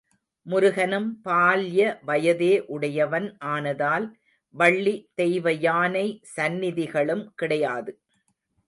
முருகனும் 0.45 1.09
பால்ய 1.25 1.81
வயதே 2.05 2.53
உடையவன் 2.67 3.37
ஆனதால் 3.45 4.07
வள்ளி 4.55 4.95
தெய்வயானை 5.21 6.07
சந்நிதிகளும் 6.37 7.25
கிடையாது. 7.35 7.93